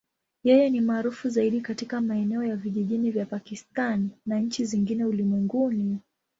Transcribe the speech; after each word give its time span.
Yeye 0.43 0.69
ni 0.69 0.81
maarufu 0.81 1.29
zaidi 1.29 1.61
katika 1.61 2.01
maeneo 2.01 2.43
ya 2.43 2.55
vijijini 2.55 3.17
ya 3.17 3.25
Pakistan 3.25 4.09
na 4.25 4.39
nchi 4.39 4.65
zingine 4.65 5.05
ulimwenguni. 5.05 5.99